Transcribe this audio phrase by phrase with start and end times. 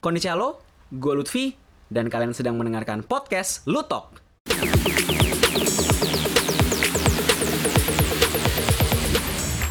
[0.00, 0.56] Konnichiwa,
[0.96, 1.52] gue Lutfi,
[1.92, 4.16] dan kalian sedang mendengarkan podcast Lutok.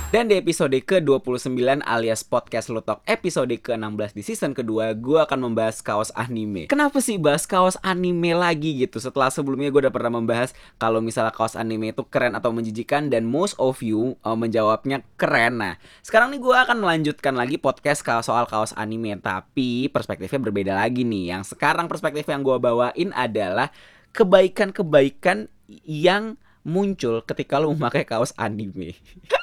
[0.09, 5.85] Dan di episode ke-29 alias podcast Lutok episode ke-16 di season kedua Gue akan membahas
[5.85, 6.65] kaos anime.
[6.65, 8.97] Kenapa sih bahas kaos anime lagi gitu?
[8.97, 13.29] Setelah sebelumnya gue udah pernah membahas Kalau misalnya kaos anime itu keren atau menjijikan Dan
[13.29, 15.61] most of you uh, menjawabnya keren.
[15.61, 21.05] Nah sekarang nih gue akan melanjutkan lagi podcast soal kaos anime Tapi perspektifnya berbeda lagi
[21.05, 21.37] nih.
[21.37, 23.69] Yang sekarang perspektif yang gue bawain adalah
[24.09, 25.53] Kebaikan-kebaikan
[25.85, 28.97] yang muncul ketika lo memakai kaos anime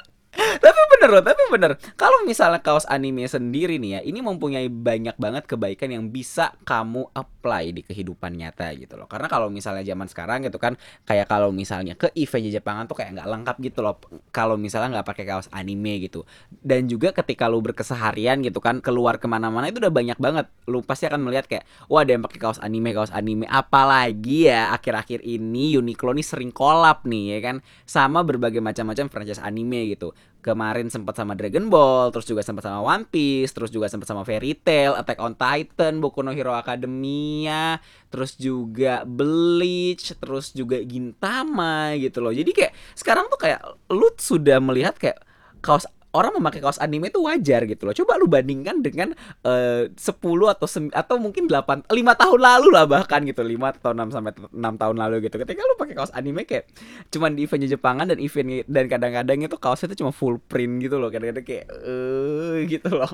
[0.97, 1.71] bener loh, tapi bener.
[1.93, 7.05] Kalau misalnya kaos anime sendiri nih ya, ini mempunyai banyak banget kebaikan yang bisa kamu
[7.13, 9.05] apply di kehidupan nyata gitu loh.
[9.05, 10.73] Karena kalau misalnya zaman sekarang gitu kan,
[11.05, 14.01] kayak kalau misalnya ke event Jepangan tuh kayak nggak lengkap gitu loh.
[14.33, 16.25] Kalau misalnya nggak pakai kaos anime gitu.
[16.49, 20.49] Dan juga ketika lu berkeseharian gitu kan, keluar ke mana-mana itu udah banyak banget.
[20.65, 23.45] Lu pasti akan melihat kayak, wah ada yang pakai kaos anime, kaos anime.
[23.45, 27.55] Apalagi ya akhir-akhir ini Uniqlo nih sering collab nih ya kan,
[27.85, 30.09] sama berbagai macam-macam franchise anime gitu
[30.47, 34.23] kemarin sempat sama Dragon Ball, terus juga sempat sama One Piece, terus juga sempat sama
[34.23, 41.95] Fairy Tail, Attack on Titan, Boku no Hero Academia, terus juga Bleach, terus juga Gintama
[41.99, 42.31] gitu loh.
[42.31, 43.59] Jadi kayak sekarang tuh kayak
[43.91, 45.23] lu sudah melihat kayak
[45.59, 47.95] kaos orang memakai kaos anime itu wajar gitu loh.
[47.95, 49.11] Coba lu bandingkan dengan
[49.43, 53.43] eh, uh, 10 atau atau mungkin 8 5 tahun lalu lah bahkan gitu.
[53.43, 55.35] 5 atau 6 sampai 6 tahun lalu gitu.
[55.41, 56.71] Ketika lu pakai kaos anime kayak
[57.11, 60.95] cuman di event Jepangan dan event dan kadang-kadang itu kaosnya itu cuma full print gitu
[60.97, 61.11] loh.
[61.11, 63.11] Kadang-kadang kayak eh gitu loh.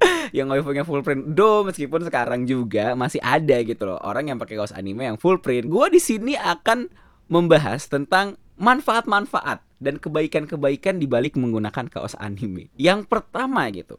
[0.36, 4.56] yang waifunya full print do meskipun sekarang juga masih ada gitu loh orang yang pakai
[4.56, 6.88] kaos anime yang full print gue di sini akan
[7.28, 12.68] membahas tentang manfaat-manfaat dan kebaikan-kebaikan di balik menggunakan kaos anime.
[12.76, 13.96] Yang pertama gitu.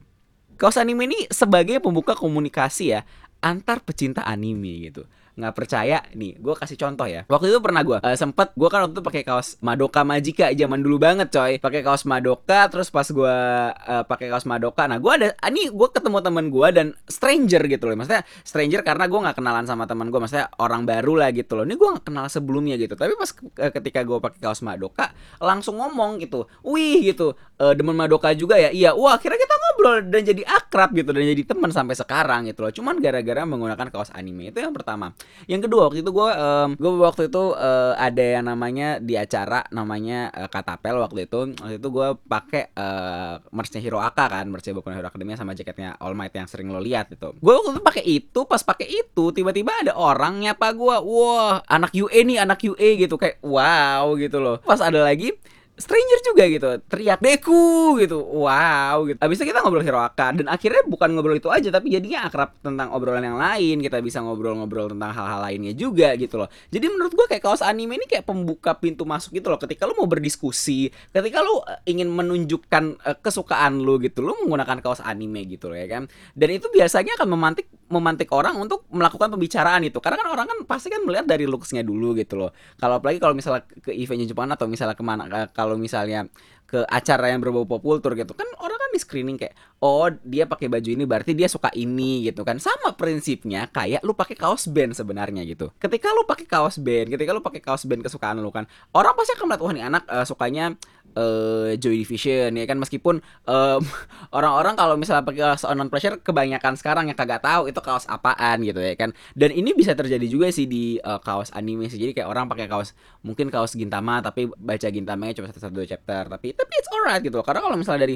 [0.55, 3.01] Kaos anime ini sebagai pembuka komunikasi ya
[3.41, 7.23] antar pecinta anime gitu nggak percaya nih gue kasih contoh ya.
[7.27, 10.80] Waktu itu pernah gue uh, sempet gue kan waktu itu pakai kaos Madoka Magica zaman
[10.83, 11.58] dulu banget coy.
[11.58, 13.37] Pakai kaos Madoka terus pas gue
[13.71, 14.83] uh, pakai kaos Madoka.
[14.91, 17.95] Nah gue ada ah, ini gue ketemu teman gue dan stranger gitu loh.
[17.95, 21.64] Maksudnya stranger karena gue nggak kenalan sama teman gue maksudnya orang baru lah gitu loh.
[21.64, 22.93] Ini gue nggak kenal sebelumnya gitu.
[22.99, 26.45] Tapi pas uh, ketika gue pakai kaos Madoka langsung ngomong gitu.
[26.67, 27.39] Wih gitu.
[27.55, 28.67] Uh, demen Madoka juga ya?
[28.73, 28.91] Iya.
[28.99, 32.71] Wah kira kita ngobrol dan jadi akrab gitu dan jadi teman sampai sekarang gitu loh.
[32.75, 35.15] Cuman gara-gara menggunakan kaos anime itu yang pertama
[35.49, 39.65] yang kedua waktu itu gue um, gue waktu itu uh, ada yang namanya di acara
[39.73, 41.58] namanya uh, Katapel waktu itu.
[41.58, 45.98] Waktu itu gue pakai uh, merchnya Aka kan merchnya Boku no Hero Academia sama jaketnya
[45.98, 49.23] All Might yang sering lo lihat itu gue waktu itu pakai itu pas pakai itu
[49.33, 53.17] tiba-tiba ada orang nyapa gue wah anak UE nih anak UE gitu.
[53.17, 54.58] Kayak wow gitu loh.
[54.61, 55.33] Pas ada lagi
[55.81, 59.17] stranger juga gitu teriak deku gitu wow gitu.
[59.17, 63.25] Habisnya kita ngobrol Hiroaka dan akhirnya bukan ngobrol itu aja tapi jadinya akrab tentang obrolan
[63.25, 66.47] yang lain kita bisa ngobrol-ngobrol tentang hal-hal lainnya juga gitu loh.
[66.70, 69.58] Jadi menurut gua kayak kaos anime ini kayak pembuka pintu masuk gitu loh.
[69.58, 74.80] Ketika lu mau berdiskusi ketika lu eh, ingin menunjukkan uh, kesukaan lu gitu lu menggunakan
[74.80, 76.05] kaos anime gitu loh ya kan?
[76.37, 79.99] Dan itu biasanya akan memantik memantik orang untuk melakukan pembicaraan itu.
[79.99, 82.52] Karena kan orang kan pasti kan melihat dari looksnya dulu gitu loh.
[82.79, 86.25] Kalau apalagi kalau misalnya ke eventnya Jepang atau misalnya ke mana kalau kalau misalnya
[86.71, 89.52] ke acara yang berbau pop culture gitu kan orang kan di screening kayak
[89.83, 92.63] oh dia pakai baju ini berarti dia suka ini gitu kan.
[92.63, 95.75] Sama prinsipnya kayak lu pakai kaos band sebenarnya gitu.
[95.75, 98.63] Ketika lu pakai kaos band ketika lu pakai kaos band kesukaan lu kan
[98.95, 100.79] orang pasti akan melihat wah nih anak uh, sukanya
[101.16, 102.77] uh, Joy Division ya kan?
[102.80, 103.82] Meskipun um,
[104.38, 108.64] orang-orang kalau misalnya pakai kaos non pressure kebanyakan sekarang yang kagak tahu itu kaos apaan
[108.64, 109.16] gitu ya kan?
[109.33, 112.00] Dan ini bisa terjadi juga sih di uh, kaos anime sih.
[112.00, 115.88] Jadi kayak orang pakai kaos mungkin kaos Gintama tapi baca Gintamanya cuma satu satu dua
[115.88, 116.27] chapter.
[116.27, 117.45] Tapi tapi it's alright gitu loh.
[117.45, 118.16] Karena kalau misalnya dari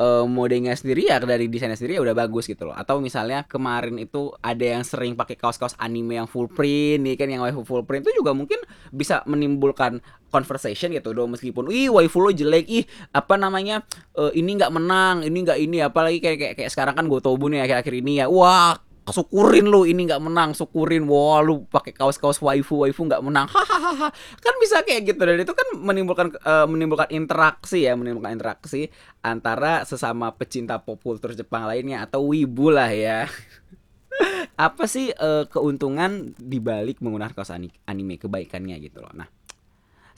[0.00, 2.76] uh, modenya sendiri ya dari desainnya sendiri ya udah bagus gitu loh.
[2.76, 7.28] Atau misalnya kemarin itu ada yang sering pakai kaos-kaos anime yang full print nih kan?
[7.28, 8.58] Yang full print itu juga mungkin
[8.90, 10.00] bisa menimbulkan
[10.30, 13.82] conversation gitu dong meskipun ih waifu lo jelek ih apa namanya
[14.16, 17.50] uh, ini nggak menang ini nggak ini apalagi kayak kayak, kayak sekarang kan gue tobu
[17.50, 18.78] nih akhir-akhir ini ya wah
[19.10, 23.46] syukurin lu ini nggak menang syukurin wah lu pakai kaos-kaos waifu waifu nggak menang.
[23.54, 28.88] Hahaha kan bisa kayak gitu dan itu kan menimbulkan uh, menimbulkan interaksi ya menimbulkan interaksi
[29.20, 33.26] antara sesama pecinta pop culture Jepang lainnya atau wibu lah ya.
[34.60, 39.12] Apa sih uh, keuntungan dibalik menggunakan kaos anime kebaikannya gitu loh.
[39.16, 39.39] Nah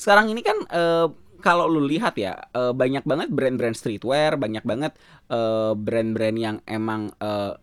[0.03, 1.07] sekarang ini kan uh,
[1.39, 4.99] kalau lu lihat ya uh, banyak banget brand-brand streetwear, banyak banget
[5.31, 7.15] uh, brand-brand yang emang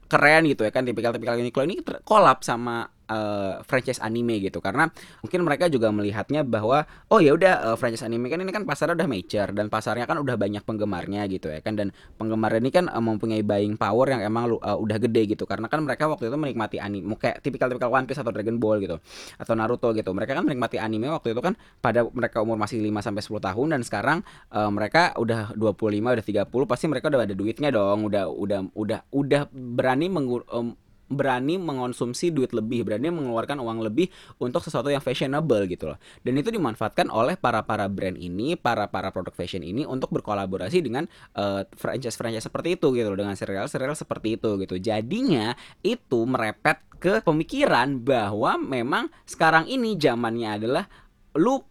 [0.07, 4.61] keren gitu ya kan tipikal-tipikal Uniqlo ini collab sama uh, franchise anime gitu.
[4.61, 4.87] Karena
[5.25, 8.95] mungkin mereka juga melihatnya bahwa oh ya udah uh, franchise anime kan ini kan pasarnya
[8.95, 11.75] udah mature dan pasarnya kan udah banyak penggemarnya gitu ya kan.
[11.75, 15.43] Dan penggemar ini kan uh, mempunyai buying power yang emang uh, udah gede gitu.
[15.49, 19.01] Karena kan mereka waktu itu menikmati anime kayak tipikal-tipikal One Piece atau Dragon Ball gitu
[19.41, 20.13] atau Naruto gitu.
[20.13, 23.67] Mereka kan menikmati anime waktu itu kan pada mereka umur masih 5 sampai 10 tahun
[23.73, 24.17] dan sekarang
[24.53, 28.05] uh, mereka udah 25 udah 30 pasti mereka udah ada duitnya dong.
[28.05, 30.77] Udah udah udah udah berani mengur um,
[31.09, 34.07] berani mengonsumsi duit lebih, berani mengeluarkan uang lebih
[34.37, 35.97] untuk sesuatu yang fashionable gitu loh.
[36.21, 40.85] Dan itu dimanfaatkan oleh para para brand ini, para para produk fashion ini untuk berkolaborasi
[40.85, 44.77] dengan uh, franchise-franchise seperti itu gitu loh, dengan serial-serial seperti itu gitu.
[44.77, 50.85] Jadinya itu merepet ke pemikiran bahwa memang sekarang ini zamannya adalah
[51.33, 51.63] lu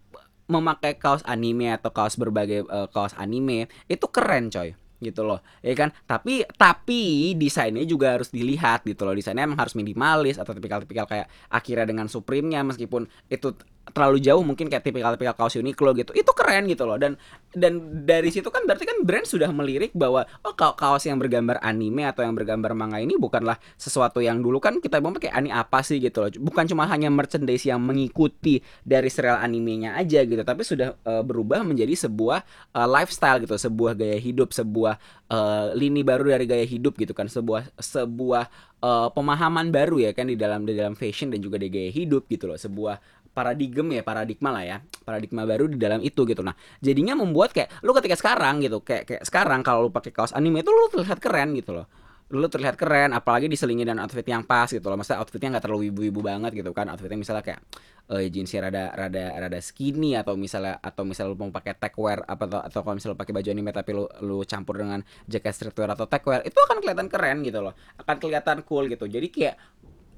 [0.48, 5.74] memakai kaos anime atau kaos berbagai uh, kaos anime itu keren coy gitu loh ya
[5.74, 5.94] kan?
[6.06, 9.14] Tapi tapi desainnya juga harus dilihat gitu loh.
[9.14, 13.54] Desainnya emang harus minimalis atau tipikal-tipikal kayak akhirnya dengan Supreme-nya meskipun itu
[13.92, 16.12] terlalu jauh mungkin kayak tipikal-tipikal kaos Uniqlo gitu.
[16.12, 17.00] Itu keren gitu loh.
[17.00, 17.16] Dan
[17.56, 22.04] dan dari situ kan berarti kan brand sudah melirik bahwa oh kaos yang bergambar anime
[22.04, 25.80] atau yang bergambar manga ini bukanlah sesuatu yang dulu kan kita mau pakai ani apa
[25.80, 26.30] sih gitu loh.
[26.36, 31.64] Bukan cuma hanya merchandise yang mengikuti dari serial animenya aja gitu tapi sudah uh, berubah
[31.64, 32.44] menjadi sebuah
[32.76, 37.28] uh, lifestyle gitu sebuah gaya hidup sebuah uh, lini baru dari gaya hidup gitu kan.
[37.28, 38.48] Sebuah sebuah
[38.80, 42.30] uh, pemahaman baru ya kan di dalam di dalam fashion dan juga di gaya hidup
[42.30, 42.56] gitu loh.
[42.56, 42.96] Sebuah
[43.34, 44.76] paradigma ya paradigma lah ya.
[45.04, 46.40] Paradigma baru di dalam itu gitu.
[46.40, 50.32] Nah jadinya membuat kayak lu ketika sekarang gitu kayak kayak sekarang kalau lu pakai kaos
[50.32, 51.86] anime itu lu terlihat keren gitu loh.
[52.28, 55.00] Lu terlihat keren apalagi diselingi dengan outfit yang pas gitu loh.
[55.00, 56.86] Masa outfitnya nggak terlalu ibu-ibu banget gitu kan.
[56.92, 57.60] Outfitnya misalnya kayak
[58.08, 62.44] uh, jeansnya rada rada rada skinny atau misalnya atau misalnya lu mau pakai techwear apa
[62.48, 65.92] atau, atau kalau misalnya lu pakai baju anime tapi lu lu campur dengan jaket streetwear
[65.92, 67.76] atau techwear itu akan kelihatan keren gitu loh.
[68.00, 69.04] Akan kelihatan cool gitu.
[69.06, 69.54] Jadi kayak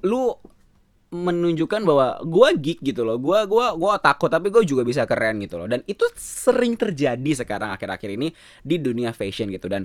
[0.07, 0.33] lu
[1.11, 3.19] menunjukkan bahwa gue geek gitu loh.
[3.19, 5.67] Gue gua gua takut tapi gue juga bisa keren gitu loh.
[5.67, 8.31] Dan itu sering terjadi sekarang akhir-akhir ini
[8.63, 9.67] di dunia fashion gitu.
[9.67, 9.83] Dan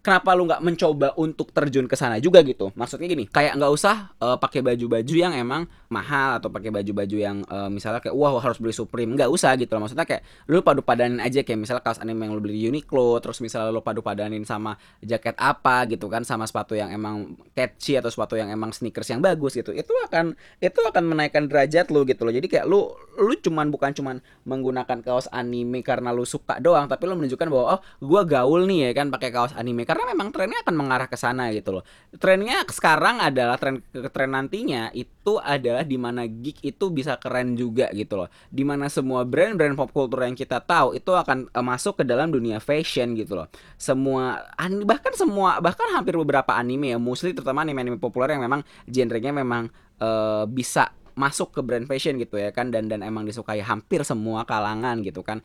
[0.00, 2.72] kenapa lu nggak mencoba untuk terjun ke sana juga gitu?
[2.72, 7.44] Maksudnya gini kayak nggak usah uh, pakai baju-baju yang emang mahal atau pakai baju-baju yang
[7.52, 9.12] uh, misalnya kayak wah harus beli Supreme.
[9.12, 9.84] Nggak usah gitu loh.
[9.84, 13.20] Maksudnya kayak lu padu padanin aja kayak misalnya kaos anime yang lu beli di Uniqlo
[13.20, 18.00] terus misalnya lu padu padanin sama jaket apa gitu kan sama sepatu yang emang catchy
[18.00, 20.32] atau sepatu yang emang sneakers yang bagus gitu itu akan
[20.64, 22.32] itu akan menaikkan derajat lu gitu loh.
[22.32, 22.88] Jadi kayak lu
[23.20, 24.16] lu cuman bukan cuman
[24.48, 28.90] menggunakan kaos anime karena lu suka doang tapi lu menunjukkan bahwa oh gua gaul nih
[28.90, 31.84] ya kan pakai kaos anime karena memang trennya akan mengarah ke sana gitu loh.
[32.14, 37.90] Trennya sekarang adalah tren tren nantinya itu adalah di mana geek itu bisa keren juga
[37.90, 38.30] gitu loh.
[38.54, 42.30] Di mana semua brand-brand pop culture yang kita tahu itu akan uh, masuk ke dalam
[42.30, 43.50] dunia fashion gitu loh.
[43.74, 44.46] Semua
[44.86, 49.66] bahkan semua bahkan hampir beberapa anime ya, mostly terutama anime-anime populer yang memang genrenya memang
[49.98, 54.46] uh, bisa masuk ke brand fashion gitu ya kan dan dan emang disukai hampir semua
[54.46, 55.42] kalangan gitu kan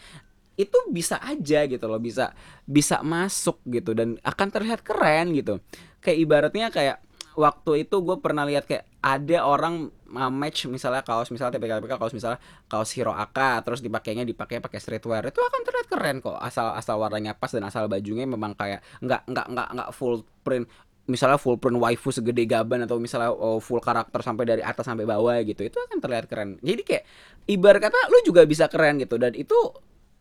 [0.55, 2.31] itu bisa aja gitu loh bisa
[2.63, 5.59] bisa masuk gitu dan akan terlihat keren gitu.
[5.99, 6.97] Kayak ibaratnya kayak
[7.35, 9.91] waktu itu gue pernah lihat kayak ada orang
[10.31, 12.39] match misalnya kaos misalnya TPK kaos misalnya
[12.71, 16.95] kaos Hero Aka terus dipakainya dipakai pakai streetwear itu akan terlihat keren kok asal asal
[17.03, 20.65] warnanya pas dan asal bajunya memang kayak nggak nggak nggak nggak full print
[21.05, 25.05] misalnya full print waifu segede gaban atau misalnya oh, full karakter sampai dari atas sampai
[25.05, 26.57] bawah gitu itu akan terlihat keren.
[26.65, 27.03] Jadi kayak
[27.45, 29.53] ibarat kata lu juga bisa keren gitu dan itu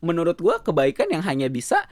[0.05, 1.83] menurut gue kebaikan yang hanya bisa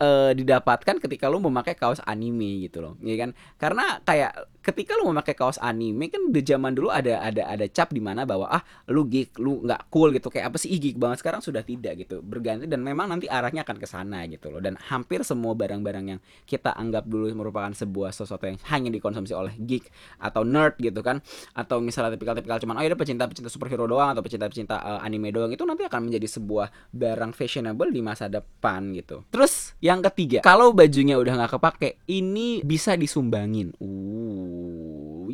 [0.00, 3.30] uh, didapatkan ketika lu memakai kaos anime gitu loh, ya kan?
[3.56, 7.94] Karena kayak ketika lu memakai kaos anime kan di zaman dulu ada ada ada cap
[7.94, 11.22] di mana bahwa ah lu geek, lu nggak cool gitu kayak apa sih geek banget
[11.22, 12.18] sekarang sudah tidak gitu.
[12.18, 14.58] Berganti dan memang nanti arahnya akan ke sana gitu loh.
[14.58, 16.20] Dan hampir semua barang-barang yang
[16.50, 19.86] kita anggap dulu merupakan sebuah sesuatu yang hanya dikonsumsi oleh geek
[20.18, 21.22] atau nerd gitu kan
[21.54, 25.62] atau misalnya tipikal-tipikal cuman oh ya pecinta-pecinta superhero doang atau pecinta-pecinta uh, anime doang itu
[25.62, 29.22] nanti akan menjadi sebuah barang fashionable di masa depan gitu.
[29.30, 33.70] Terus yang ketiga, kalau bajunya udah nggak kepake, ini bisa disumbangin.
[33.78, 34.55] Uh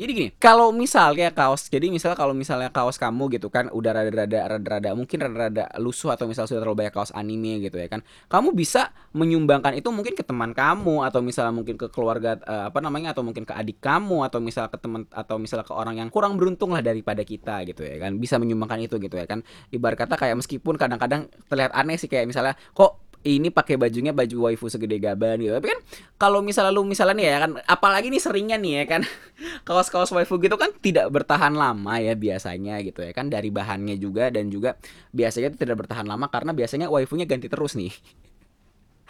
[0.03, 4.51] jadi gini, kalau misalnya kaos, jadi misalnya kalau misalnya kaos kamu gitu kan udah rada-rada
[4.51, 8.03] rada-rada mungkin rada-rada lusuh atau misalnya sudah terlalu banyak kaos anime gitu ya kan.
[8.27, 12.83] Kamu bisa menyumbangkan itu mungkin ke teman kamu atau misalnya mungkin ke keluarga uh, apa
[12.83, 16.09] namanya atau mungkin ke adik kamu atau misalnya ke teman atau misalnya ke orang yang
[16.11, 18.19] kurang beruntung lah daripada kita gitu ya kan.
[18.19, 19.47] Bisa menyumbangkan itu gitu ya kan.
[19.71, 24.51] Ibarat kata kayak meskipun kadang-kadang terlihat aneh sih kayak misalnya kok ini pakai bajunya baju
[24.51, 25.55] waifu segede gaban gitu.
[25.55, 25.81] Tapi kan
[26.19, 29.03] kalau misalnya lu misalnya nih ya kan apalagi nih seringnya nih ya kan
[29.67, 34.29] kaos-kaos waifu gitu kan tidak bertahan lama ya biasanya gitu ya kan dari bahannya juga
[34.29, 34.77] dan juga
[35.15, 37.95] biasanya tidak bertahan lama karena biasanya waifunya ganti terus nih.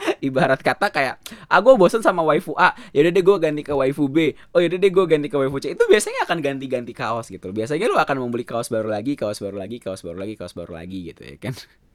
[0.27, 1.15] ibarat kata kayak
[1.47, 4.79] ah gue bosen sama waifu A yaudah deh gue ganti ke waifu B oh yaudah
[4.79, 8.17] deh gue ganti ke waifu C itu biasanya akan ganti-ganti kaos gitu biasanya lu akan
[8.23, 11.37] membeli kaos baru lagi kaos baru lagi kaos baru lagi kaos baru lagi gitu ya
[11.39, 11.55] kan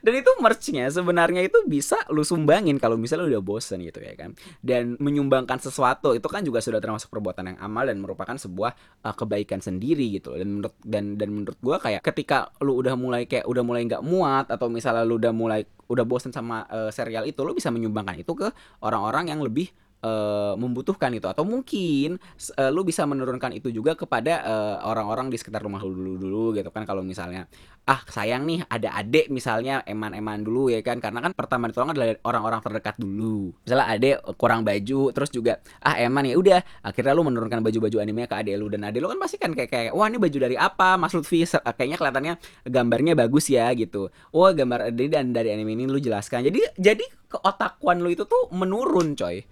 [0.00, 4.16] dan itu merchnya sebenarnya itu bisa lu sumbangin kalau misalnya lu udah bosen gitu ya
[4.16, 4.32] kan.
[4.60, 8.72] Dan menyumbangkan sesuatu itu kan juga sudah termasuk perbuatan yang amal dan merupakan sebuah
[9.04, 13.28] uh, kebaikan sendiri gitu dan menurut dan dan menurut gua kayak ketika lu udah mulai
[13.28, 17.26] kayak udah mulai nggak muat atau misalnya lu udah mulai udah bosen sama uh, serial
[17.26, 18.48] itu lu bisa menyumbangkan itu ke
[18.80, 19.68] orang-orang yang lebih
[20.04, 22.16] uh, membutuhkan itu atau mungkin
[22.56, 24.42] uh, lu bisa menurunkan itu juga kepada
[24.84, 26.84] orang-orang uh, di sekitar rumah lu dulu dulu gitu kan.
[26.88, 27.46] Kalau misalnya
[27.88, 30.98] ah sayang nih ada adik misalnya eman-eman dulu ya kan.
[30.98, 33.52] Karena kan pertama ditolong adalah orang-orang terdekat dulu.
[33.64, 36.60] Misalnya adik kurang baju terus juga ah eman ya udah.
[36.84, 39.70] Akhirnya lu menurunkan baju-baju anime ke adik lu dan adik lu kan pasti kan kayak
[39.70, 40.96] kayak wah ini baju dari apa?
[40.96, 42.34] Mas Lutfi kayaknya kelihatannya
[42.68, 44.08] gambarnya bagus ya gitu.
[44.32, 46.46] Wah gambar dan dari anime ini lu jelaskan.
[46.46, 49.46] Jadi jadi keotakuan lu itu tuh menurun coy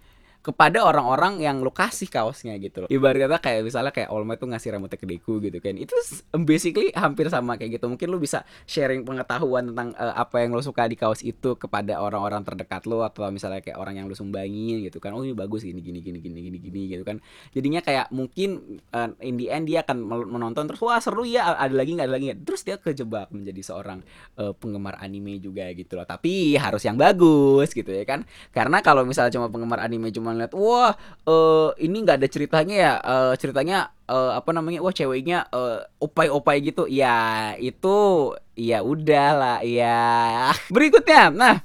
[0.49, 2.89] kepada orang-orang yang lu kasih kaosnya gitu loh.
[2.89, 5.77] Ibaratnya kayak misalnya kayak All Might tuh ngasih rambutnya ke Deku gitu kan.
[5.77, 5.93] Itu
[6.41, 7.85] basically hampir sama kayak gitu.
[7.93, 12.01] Mungkin lu bisa sharing pengetahuan tentang uh, apa yang lu suka di kaos itu kepada
[12.01, 15.13] orang-orang terdekat lu atau misalnya kayak orang yang lu sumbangin gitu kan.
[15.13, 17.21] Oh ini bagus gini gini gini gini gini gini gitu kan.
[17.53, 20.01] Jadinya kayak mungkin uh, in the end dia akan
[20.33, 24.01] menonton terus wah seru ya ada lagi nggak ada lagi terus dia kejebak menjadi seorang
[24.41, 26.09] uh, penggemar anime juga gitu loh.
[26.09, 28.25] Tapi harus yang bagus gitu ya kan.
[28.49, 30.95] Karena kalau misalnya cuma penggemar anime cuma lihat wah
[31.27, 36.63] uh, ini nggak ada ceritanya ya uh, ceritanya uh, apa namanya wah ceweknya uh, opai-opai
[36.63, 41.57] gitu ya itu ya udahlah ya berikutnya nah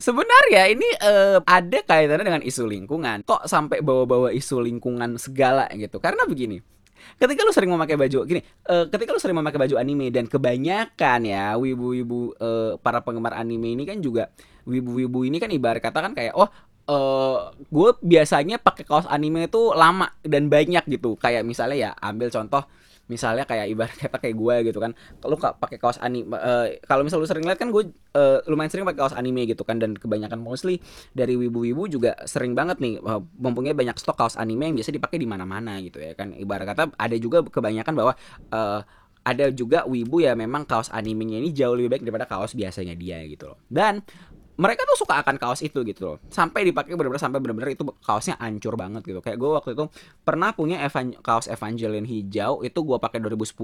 [0.00, 3.20] Sebenarnya ini uh, ada kaitannya dengan isu lingkungan.
[3.20, 6.00] Kok sampai bawa-bawa isu lingkungan segala gitu?
[6.00, 6.56] Karena begini,
[7.20, 8.40] ketika lu sering memakai baju gini,
[8.72, 13.76] uh, ketika lu sering memakai baju anime dan kebanyakan ya wibu-wibu uh, para penggemar anime
[13.76, 14.32] ini kan juga
[14.64, 16.48] wibu-wibu ini kan ibarat kata kan kayak oh
[16.86, 21.18] uh, eh, gue biasanya pakai kaos anime itu lama dan banyak gitu.
[21.20, 22.64] Kayak misalnya ya ambil contoh
[23.10, 24.94] misalnya kayak ibarat kata kayak gue gitu kan.
[25.18, 28.86] Kalau pakai kaos anime uh, kalau misalnya lu sering lihat kan gue uh, lumayan sering
[28.86, 29.82] pakai kaos anime gitu kan.
[29.82, 30.78] Dan kebanyakan mostly
[31.12, 33.02] dari wibu-wibu juga sering banget nih.
[33.42, 36.32] Mempunyai banyak stok kaos anime yang biasa dipakai di mana-mana gitu ya kan.
[36.32, 38.12] Ibarat kata ada juga kebanyakan bahwa
[38.54, 38.80] uh,
[39.20, 43.20] ada juga wibu ya memang kaos animenya ini jauh lebih baik daripada kaos biasanya dia
[43.28, 43.58] gitu loh.
[43.68, 44.00] Dan
[44.60, 46.18] mereka tuh suka akan kaos itu gitu loh.
[46.28, 49.24] Sampai dipakai benar-benar sampai benar-benar itu kaosnya hancur banget gitu.
[49.24, 49.84] Kayak gue waktu itu
[50.20, 53.56] pernah punya evan kaos Evangelion hijau itu gue pakai 2010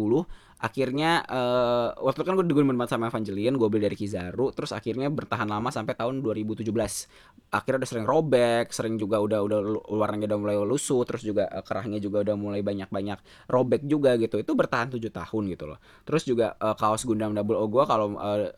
[0.57, 4.57] akhirnya uh, waktu itu kan gue digulung banget sama Evangelion gue beli dari Kizaru.
[4.57, 6.65] Terus akhirnya bertahan lama sampai tahun 2017
[7.53, 9.59] akhirnya udah sering robek sering juga udah udah
[9.93, 13.21] warnanya udah mulai lusuh terus juga uh, kerahnya juga udah mulai banyak-banyak
[13.53, 14.41] robek juga gitu.
[14.41, 15.79] Itu bertahan tujuh tahun gitu loh.
[16.09, 18.49] Terus juga uh, kaos Gundam Double O gue kalau uh,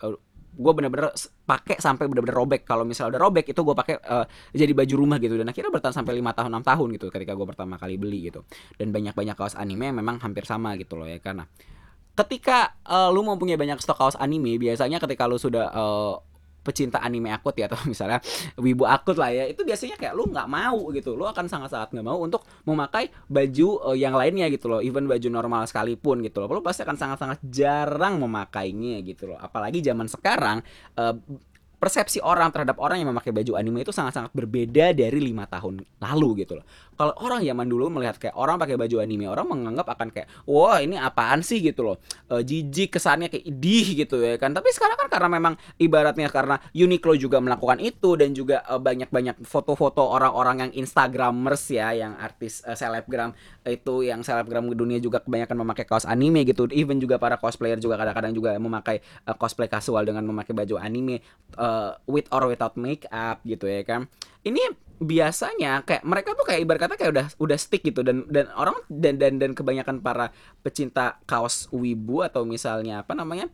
[0.59, 1.15] gue bener-bener
[1.47, 2.67] pakai sampai bener-bener robek.
[2.67, 5.38] Kalau misalnya udah robek itu gue pakai uh, jadi baju rumah gitu.
[5.38, 8.43] Dan akhirnya bertahan sampai lima tahun enam tahun gitu ketika gue pertama kali beli gitu.
[8.75, 11.47] Dan banyak-banyak kaos anime memang hampir sama gitu loh ya karena
[12.19, 16.19] ketika uh, lu mempunyai banyak stok kaos anime biasanya ketika lu sudah uh,
[16.62, 18.21] pecinta anime akut ya atau misalnya
[18.61, 21.15] wibu akut lah ya itu biasanya kayak lu nggak mau gitu.
[21.17, 25.29] Lu akan sangat-sangat nggak mau untuk memakai baju uh, yang lainnya gitu loh even baju
[25.29, 26.61] normal sekalipun gitu loh.
[26.61, 29.38] Lu pasti akan sangat-sangat jarang memakainya gitu loh.
[29.41, 30.61] Apalagi zaman sekarang
[31.00, 31.15] uh,
[31.78, 36.42] persepsi orang terhadap orang yang memakai baju anime itu sangat-sangat berbeda dari lima tahun lalu
[36.44, 36.66] gitu loh.
[36.99, 40.82] Kalau orang zaman dulu melihat kayak orang pakai baju anime, orang menganggap akan kayak, wah
[40.82, 44.50] ini apaan sih gitu loh, e, jijik kesannya kayak idih gitu ya kan.
[44.50, 49.47] Tapi sekarang kan karena memang ibaratnya karena Uniqlo juga melakukan itu dan juga e, banyak-banyak
[49.47, 53.30] foto-foto orang-orang yang Instagramers ya, yang artis e, selebgram
[53.62, 56.66] itu yang selebgram dunia juga kebanyakan memakai kaos anime gitu.
[56.75, 61.23] Even juga para cosplayer juga kadang-kadang juga memakai e, cosplay kasual dengan memakai baju anime.
[61.54, 64.08] E, uh, with or without makeup gitu ya kan.
[64.40, 68.50] Ini biasanya kayak mereka tuh kayak ibarat kata kayak udah udah stick gitu dan dan
[68.56, 70.34] orang dan dan dan kebanyakan para
[70.64, 73.46] pecinta kaos wibu atau misalnya apa namanya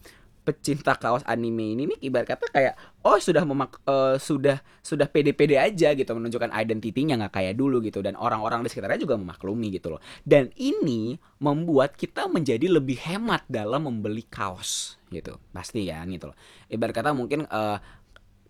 [0.45, 5.57] pecinta kaos anime ini nih ibarat kata kayak oh sudah memak uh, sudah sudah pede-pede
[5.57, 8.05] aja gitu menunjukkan identitinya nggak kayak dulu gitu.
[8.05, 10.01] Dan orang-orang di sekitarnya juga memaklumi gitu loh.
[10.21, 15.41] Dan ini membuat kita menjadi lebih hemat dalam membeli kaos gitu.
[15.49, 16.37] Pasti ya gitu loh.
[16.69, 17.81] Ibarat kata mungkin uh,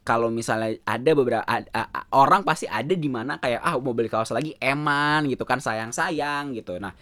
[0.05, 3.97] kalau misalnya ada beberapa a, a, a, orang pasti ada di mana kayak ah mau
[3.97, 6.77] beli kaos lagi eman gitu kan sayang-sayang gitu.
[6.77, 6.93] Nah,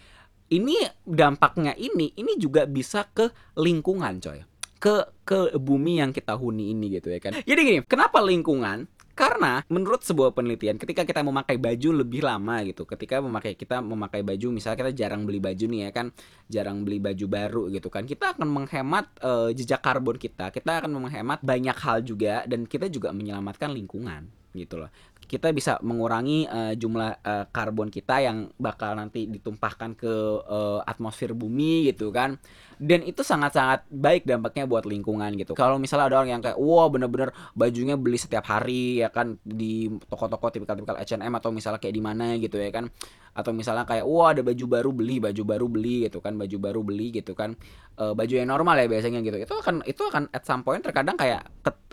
[0.54, 3.28] ini dampaknya ini ini juga bisa ke
[3.58, 4.46] lingkungan coy.
[4.78, 7.34] Ke ke bumi yang kita huni ini gitu ya kan.
[7.42, 12.88] Jadi gini, kenapa lingkungan Karena menurut sebuah penelitian ketika kita memakai baju lebih lama gitu,
[12.88, 16.06] ketika memakai kita memakai baju misalnya kita jarang beli baju nih ya kan,
[16.48, 20.96] jarang beli baju baru gitu kan, kita akan menghemat uh, jejak karbon kita, kita akan
[20.96, 24.92] menghemat banyak hal juga dan kita juga menyelamatkan lingkungan gitu loh
[25.32, 30.12] kita bisa mengurangi uh, jumlah uh, karbon kita yang bakal nanti ditumpahkan ke
[30.44, 32.36] uh, atmosfer bumi gitu kan.
[32.76, 35.56] Dan itu sangat-sangat baik dampaknya buat lingkungan gitu.
[35.56, 39.88] Kalau misalnya ada orang yang kayak wah bener-bener bajunya beli setiap hari ya kan di
[40.04, 42.92] toko-toko tipikal-tipikal H&M atau misalnya kayak di mana gitu ya kan.
[43.32, 46.80] Atau misalnya kayak wah ada baju baru beli baju baru beli gitu kan baju baru
[46.84, 47.56] beli gitu kan.
[47.96, 49.40] Uh, baju yang normal ya biasanya gitu.
[49.40, 51.48] Itu akan itu akan at some point terkadang kayak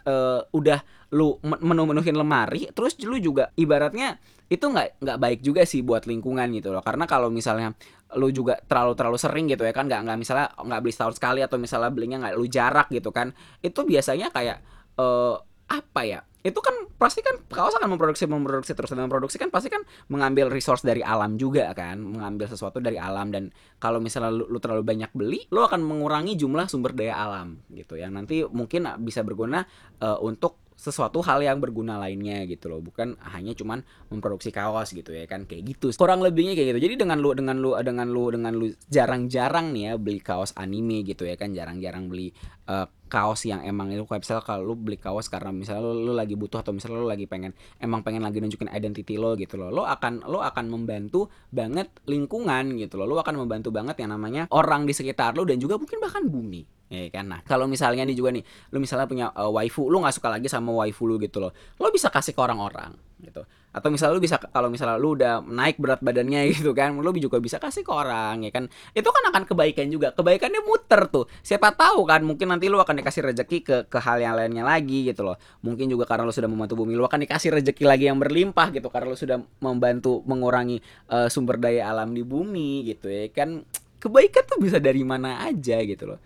[0.05, 0.79] uh, udah
[1.15, 6.49] lu menu-menuhin lemari terus lu juga ibaratnya itu nggak nggak baik juga sih buat lingkungan
[6.57, 6.81] gitu loh.
[6.81, 7.73] Karena kalau misalnya
[8.17, 11.45] lu juga terlalu terlalu sering gitu ya kan nggak nggak misalnya nggak beli setahun sekali
[11.45, 13.29] atau misalnya belinya nggak lu jarak gitu kan
[13.61, 14.65] itu biasanya kayak
[14.97, 15.37] uh,
[15.69, 18.91] apa ya itu kan pasti kan kaos akan memproduksi memproduksi terus.
[18.95, 21.99] Dan memproduksi kan pasti kan mengambil resource dari alam juga kan.
[21.99, 23.31] Mengambil sesuatu dari alam.
[23.31, 27.59] Dan kalau misalnya lu, lu terlalu banyak beli lu akan mengurangi jumlah sumber daya alam
[27.71, 29.67] gitu yang nanti mungkin bisa berguna
[29.99, 32.79] uh, untuk sesuatu hal yang berguna lainnya gitu loh.
[32.79, 35.43] Bukan hanya cuman memproduksi kaos gitu ya kan.
[35.43, 35.91] Kayak gitu.
[35.91, 36.79] Kurang lebihnya kayak gitu.
[36.87, 41.03] Jadi dengan lu dengan lu dengan lu dengan lu jarang-jarang nih ya beli kaos anime
[41.03, 41.51] gitu ya kan.
[41.51, 42.31] Jarang-jarang beli
[42.69, 46.13] uh, kaos yang emang itu kayak misalnya kalau lu beli kaos karena misalnya lu, lu
[46.13, 49.73] lagi butuh atau misalnya lu lagi pengen emang pengen lagi nunjukin identity lo gitu loh
[49.73, 54.45] lo akan lo akan membantu banget lingkungan gitu loh lo akan membantu banget yang namanya
[54.53, 57.29] orang di sekitar lo dan juga mungkin bahkan bumi ya kan?
[57.29, 58.41] Nah kalau misalnya nih juga nih
[58.73, 61.89] lu misalnya punya uh, waifu lu nggak suka lagi sama waifu lu gitu loh lo
[61.89, 66.01] bisa kasih ke orang-orang gitu atau misalnya lu bisa kalau misalnya lu udah naik berat
[66.01, 68.65] badannya gitu kan lu juga bisa kasih ke orang ya kan?
[68.97, 70.09] Itu kan akan kebaikan juga.
[70.13, 71.29] Kebaikannya muter tuh.
[71.45, 75.05] Siapa tahu kan mungkin nanti lu akan dikasih rezeki ke ke hal yang lainnya lagi
[75.05, 75.37] gitu loh.
[75.61, 78.89] Mungkin juga karena lu sudah membantu bumi lu akan dikasih rezeki lagi yang berlimpah gitu
[78.89, 80.81] karena lu sudah membantu mengurangi
[81.13, 83.61] uh, sumber daya alam di bumi gitu ya kan?
[83.99, 86.19] Kebaikan tuh bisa dari mana aja gitu loh.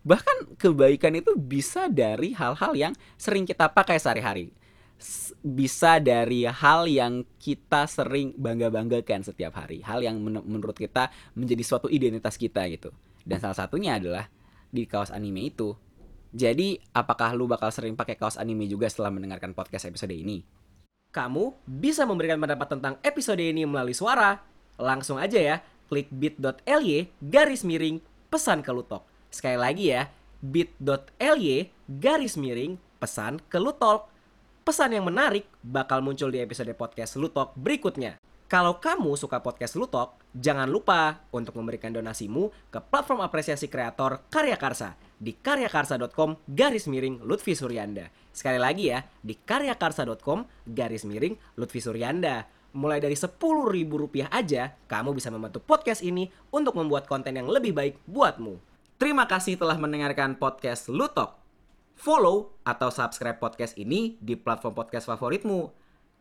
[0.00, 4.59] Bahkan kebaikan itu bisa dari hal-hal yang sering kita pakai sehari-hari.
[5.40, 9.80] Bisa dari hal yang kita sering bangga-banggakan setiap hari.
[9.80, 12.92] Hal yang men menurut kita menjadi suatu identitas kita gitu.
[13.24, 14.28] Dan salah satunya adalah
[14.68, 15.72] di kaos anime itu.
[16.30, 20.46] Jadi, apakah lu bakal sering pakai kaos anime juga setelah mendengarkan podcast episode ini?
[21.10, 24.38] Kamu bisa memberikan pendapat tentang episode ini melalui suara.
[24.78, 25.56] Langsung aja ya,
[25.90, 27.98] klik bit.ly garis miring
[28.30, 29.02] pesan ke Lutok.
[29.26, 30.06] Sekali lagi ya,
[30.38, 34.09] bit.ly garis miring pesan ke Lutalk.
[34.70, 38.22] Pesan yang menarik bakal muncul di episode podcast Lutalk berikutnya.
[38.46, 44.54] Kalau kamu suka podcast Lutalk, jangan lupa untuk memberikan donasimu ke platform apresiasi kreator Karya
[44.54, 48.14] Karsa di karyakarsa.com garis miring Lutfi Suryanda.
[48.30, 52.46] Sekali lagi ya, di karyakarsa.com garis miring Lutfi Suryanda.
[52.70, 53.18] Mulai dari
[53.74, 58.54] ribu rupiah aja, kamu bisa membantu podcast ini untuk membuat konten yang lebih baik buatmu.
[59.02, 61.39] Terima kasih telah mendengarkan podcast Lutok.
[62.00, 65.68] Follow atau subscribe podcast ini di platform podcast favoritmu.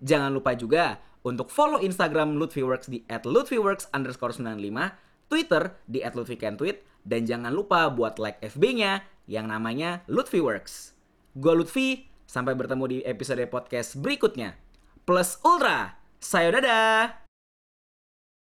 [0.03, 4.91] Jangan lupa juga untuk follow Instagram Lutfiworks di @lutfiworks underscore 95,
[5.31, 10.99] Twitter di @lutfikentweet, dan jangan lupa buat like FB-nya yang namanya Lutfiworks.
[11.39, 14.59] Gue Lutfi, sampai bertemu di episode podcast berikutnya.
[15.07, 17.28] Plus Ultra, sayo dadah!